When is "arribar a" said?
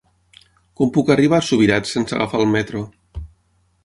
1.15-1.45